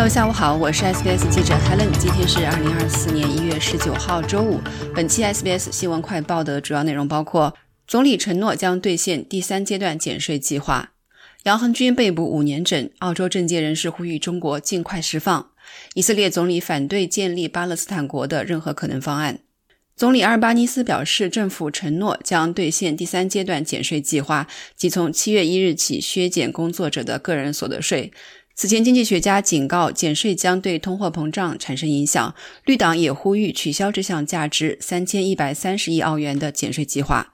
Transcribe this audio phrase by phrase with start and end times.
[0.00, 1.92] 朋友，下午好，我是 SBS 记者 Helen。
[1.98, 4.58] 今天是二零二四年一月十九号，周五。
[4.94, 7.54] 本期 SBS 新闻快报的主要内容包括：
[7.86, 10.92] 总理承诺将兑现第三阶段减税计划；
[11.42, 15.50] 杨恒军被捕五年整，澳洲政界人士呼吁中国尽快释放；
[15.92, 19.40] 以色列总理反对建立巴勒斯坦国的任何可能方案。
[19.94, 28.10] 总理阿尔巴尼斯表示，政府承诺将兑现第三阶段减税计划，即从七月一日起削减工作者的个人所得税。
[28.60, 32.34] 此前，经济学家警告减税将对通货膨胀产生影响。
[32.66, 37.32] 绿党也呼吁取消这项价值三千一百三十亿澳元的减税计划。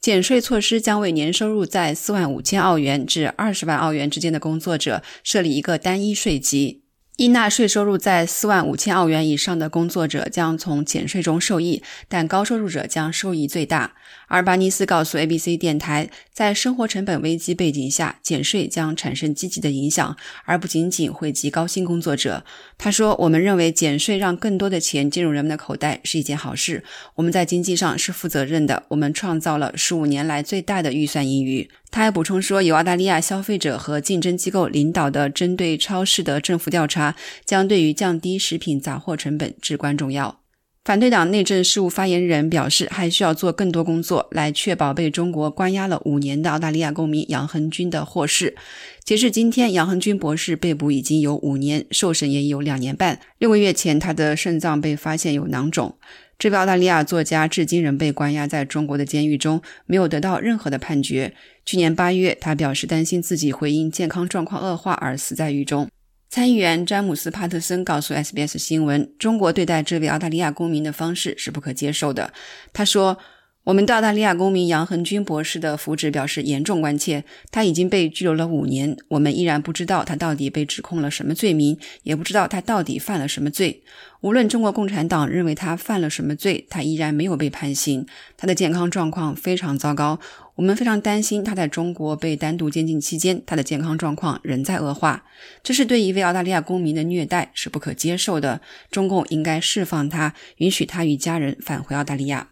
[0.00, 6.81] 减税措施将为年收入在四万五千澳元至二十万澳元之间的工作者设立一个单一税级。
[7.22, 13.92] 应纳税收入在四万五千澳元以上的工作者将从减税中受益，但高收入者将受益最大。
[14.26, 20.16] 而巴尼斯告诉 ABC 电台，在生活成本危机背景下，减税将产生积极的影响，
[20.46, 22.44] 而不仅仅惠及高薪工作者。
[22.76, 26.82] 他说：“我们认为减税让更多的钱进入人们的口袋是一件好事。
[27.14, 40.40] 我们在经济上是负责任的，我们创造了十五年来最大的预算盈余。”他还补充说，由澳大利亚消费者和竞争机构领导的针对超市的政府调查将对于降低食品杂货成本至关重要。
[40.84, 48.56] 反对党内政事务发言人表示，还需要做更多工作来确保被中国关押了五年的澳大利亚公民杨恒军的获释。
[49.04, 53.20] 截至今天，杨恒军博士被捕已经有五年，受审也有两年半。
[53.38, 55.96] 六个月前，他的肾脏被发现有囊肿。
[56.42, 61.32] 这位澳大利亚作家至今仍被关押在中国的监狱中，没有得到任何的判决。
[61.64, 65.88] 去年八月，他表示担心自己会因健康状况恶化而死在狱中。
[66.28, 72.32] 参议员詹姆斯·帕特森告诉 SBS 新闻，中国对待这位澳大利亚公民的方式是不可接受的。
[72.72, 73.16] 他说。
[73.64, 77.24] 我们对澳大利亚公民杨恒军博士的福祉表示严重关切。
[77.52, 83.84] 他已经被拘留了五年，我们依然不知道他到底被指控了什么罪名，也不知道他到底犯了什么罪。
[84.20, 88.04] 无论中国共产党认为他犯了什么罪，他依然没有被判刑。
[88.36, 90.18] 他的健康状况非常糟糕，
[90.56, 95.24] 我们非常担心他在中国被单独监禁期间，他的健康状况仍在恶化。
[95.62, 98.60] 这是对一位澳大利亚公民的虐待，是不可接受的。
[98.90, 102.48] 中共应该释放他，允许他与家人返回澳大利亚。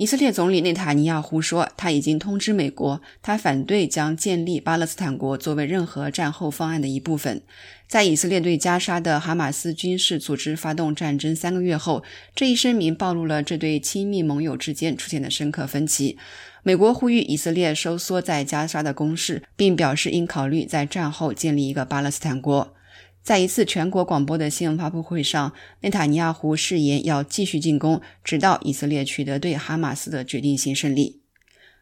[0.00, 7.42] 以色列总理内塔尼亚胡说，他已经通知美国，他反对将建立巴勒斯坦国作为任何战后方案的一部分。
[7.86, 12.02] 在以色列对加沙的哈马斯军事组织发动战争三个月后，
[12.34, 16.16] 这一声明暴露了这对亲密盟友之间出现的深刻分歧。
[16.62, 22.74] 美国呼吁以色列收缩在加沙的攻势，并表示应考虑在战后建立一个巴勒斯坦国。
[23.22, 31.20] 在一次全国广播的新闻发布会上，内塔尼亚胡誓言要继续进攻，直到以色列取得对哈马斯的决定性胜利。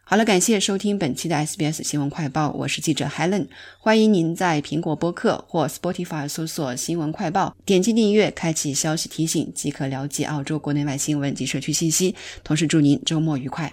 [0.04, 3.47] 好了，感谢收听本期的 SBS 新闻快报，我是记者 Helen。
[3.78, 12.15] 欢迎您在苹果播客或 Spotify 搜索“新闻快报”，点击订阅，开启消息提醒，即可了解澳洲国内外新闻及社区信息。
[12.43, 13.71] 同时，祝您周末愉快。